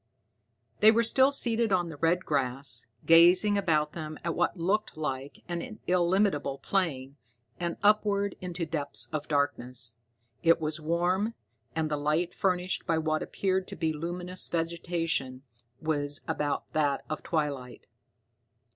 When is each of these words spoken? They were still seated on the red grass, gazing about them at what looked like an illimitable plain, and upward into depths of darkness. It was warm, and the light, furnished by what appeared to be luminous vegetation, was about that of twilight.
They 0.79 0.89
were 0.89 1.03
still 1.03 1.31
seated 1.31 1.71
on 1.71 1.89
the 1.89 1.97
red 1.97 2.25
grass, 2.25 2.87
gazing 3.05 3.55
about 3.55 3.91
them 3.93 4.17
at 4.23 4.33
what 4.33 4.57
looked 4.57 4.97
like 4.97 5.43
an 5.47 5.79
illimitable 5.85 6.57
plain, 6.57 7.17
and 7.59 7.77
upward 7.83 8.35
into 8.41 8.65
depths 8.65 9.05
of 9.13 9.27
darkness. 9.27 9.97
It 10.41 10.59
was 10.59 10.81
warm, 10.81 11.35
and 11.75 11.91
the 11.91 11.97
light, 11.97 12.33
furnished 12.33 12.87
by 12.87 12.97
what 12.97 13.21
appeared 13.21 13.67
to 13.67 13.75
be 13.75 13.93
luminous 13.93 14.47
vegetation, 14.49 15.43
was 15.79 16.21
about 16.27 16.73
that 16.73 17.05
of 17.07 17.21
twilight. 17.21 17.85